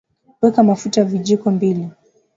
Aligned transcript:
weka 0.41 0.63
mafuta 0.63 1.03
vijiko 1.03 1.51
mbili 1.51 1.89